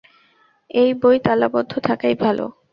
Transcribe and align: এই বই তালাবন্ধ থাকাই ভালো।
এই 0.71 0.89
বই 0.93 1.17
তালাবন্ধ 1.19 1.71
থাকাই 1.83 2.15
ভালো। 2.15 2.45